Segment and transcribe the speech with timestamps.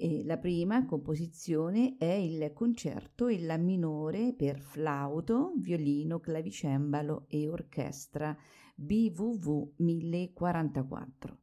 [0.00, 7.48] e la prima composizione è il concerto in La minore per flauto, violino, clavicembalo e
[7.48, 8.36] orchestra
[8.76, 11.38] BWV 1044,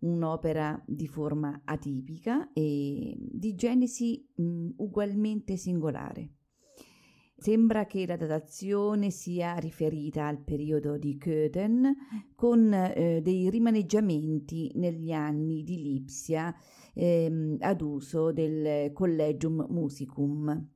[0.00, 6.30] un'opera di forma atipica e di genesi mh, ugualmente singolare.
[7.36, 11.94] Sembra che la datazione sia riferita al periodo di Köthen
[12.34, 16.52] con eh, dei rimaneggiamenti negli anni di Lipsia
[16.94, 20.68] ehm, ad uso del Collegium Musicum.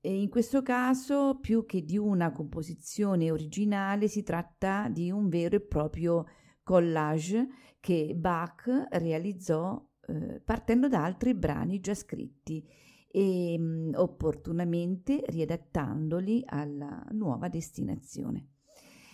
[0.00, 5.56] E in questo caso, più che di una composizione originale, si tratta di un vero
[5.56, 6.26] e proprio
[6.62, 7.48] collage
[7.80, 12.66] che Bach realizzò eh, partendo da altri brani già scritti
[13.10, 18.48] e mh, mm, opportunamente riadattandoli alla nuova destinazione.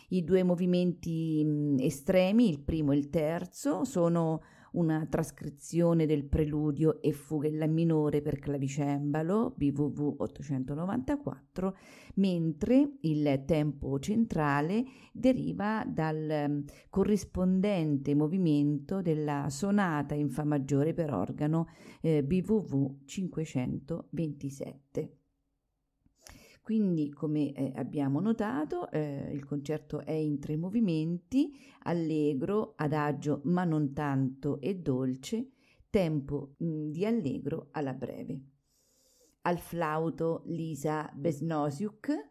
[0.09, 4.41] I due movimenti mh, mm, estremi, il primo e il terzo, sono
[4.73, 11.77] una trascrizione del preludio e fuga in La minore per clavicembalo BWV 894,
[12.15, 21.13] mentre il tempo centrale deriva dal mm, corrispondente movimento della sonata in Fa maggiore per
[21.13, 21.67] organo
[22.01, 25.20] eh, BWV 527.
[26.71, 33.65] Quindi, come eh, abbiamo notato, eh, il concerto è in tre movimenti, allegro, adagio ma
[33.65, 35.51] non tanto e dolce,
[35.91, 38.41] tempo mh, mm, di allegro alla breve.
[39.41, 42.31] Al flauto Lisa Besnosiuk,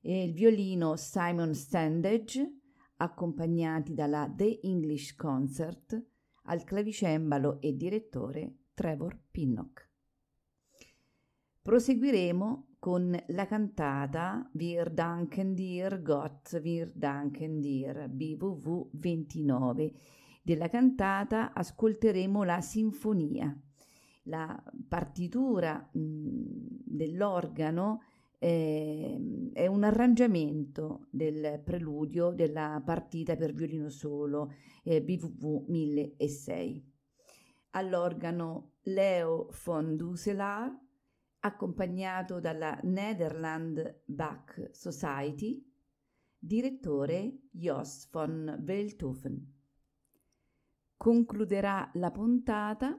[0.00, 2.60] il violino Simon Standage,
[2.96, 6.02] accompagnati dalla The English Concert,
[6.44, 9.90] al clavicembalo e direttore Trevor Pinnock.
[11.60, 19.94] Proseguiremo con la cantata Wir danken dir Gott, Wir danken dir BWV 29.
[20.42, 23.58] Della cantata ascolteremo la sinfonia.
[24.24, 26.02] La partitura mh,
[26.84, 28.02] dell'organo
[28.38, 34.52] eh, è un arrangiamento del preludio della partita per violino solo
[34.82, 36.92] eh, BWV 1006.
[37.70, 40.83] All'organo Leo von Duselaar
[41.44, 45.62] accompagnato dalla Netherland Bach Society,
[46.38, 49.52] direttore Jos von Welthofen.
[50.96, 52.98] Concluderà la puntata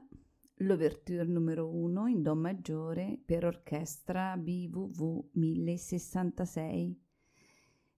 [0.60, 7.00] l'Ouverture numero 1 in Do maggiore per orchestra BWV 1066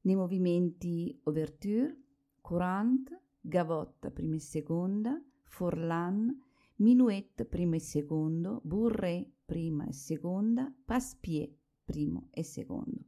[0.01, 1.95] nei movimenti Ouverture,
[2.41, 6.35] Courant, Gavotta prima e seconda, Forlan,
[6.81, 11.53] Minuet primo e secondo, Bourré prima e seconda, Passepied
[11.85, 13.07] primo e secondo.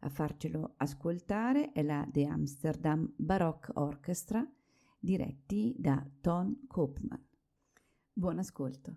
[0.00, 4.44] A farcelo ascoltare è la The Amsterdam Baroque Orchestra,
[4.98, 7.24] diretti da Ton Koopman.
[8.12, 8.96] Buon ascolto.